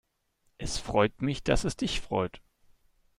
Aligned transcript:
Es 0.57 0.79
freut 0.79 1.21
mich, 1.21 1.43
dass 1.43 1.63
es 1.63 1.77
dich 1.77 2.01
freut. 2.01 2.41